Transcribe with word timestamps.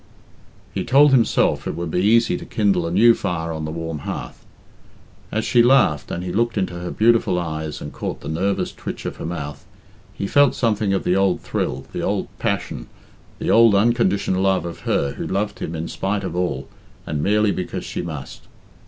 He 0.73 0.83
told 0.83 1.11
himself 1.11 1.67
it 1.67 1.75
would 1.75 1.91
be 1.91 2.01
easy 2.01 2.35
to 2.35 2.43
kindle 2.43 2.87
a 2.87 2.91
new 2.91 3.13
fire 3.13 3.51
on 3.53 3.65
the 3.65 3.71
warm 3.71 3.99
hearth. 3.99 4.43
As 5.31 5.45
she 5.45 5.61
laughed 5.61 6.09
and 6.09 6.23
he 6.23 6.31
looked 6.33 6.57
into 6.57 6.73
her 6.73 6.89
beautiful 6.89 7.37
eyes 7.37 7.79
and 7.81 7.93
caught 7.93 8.21
the 8.21 8.27
nervous 8.27 8.71
twitch 8.71 9.05
of 9.05 9.17
her 9.17 9.27
mouth, 9.27 9.63
he 10.11 10.25
felt 10.25 10.55
something 10.55 10.91
of 10.91 11.03
the 11.03 11.15
old 11.15 11.41
thrill, 11.41 11.85
the 11.93 12.01
old 12.01 12.29
passion, 12.39 12.87
the 13.37 13.51
old 13.51 13.75
unconditioned 13.75 14.41
love 14.41 14.65
of 14.65 14.79
her 14.89 15.11
who 15.17 15.27
loved 15.27 15.59
him 15.59 15.75
in 15.75 15.87
spite 15.87 16.23
of 16.23 16.35
all, 16.35 16.67
and 17.05 17.21
merely 17.21 17.51
because 17.51 17.85
she 17.85 18.01
must. 18.01 18.41